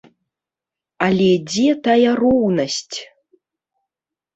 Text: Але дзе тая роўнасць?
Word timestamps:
Але 1.09 1.29
дзе 1.51 1.69
тая 1.91 2.11
роўнасць? 2.23 2.93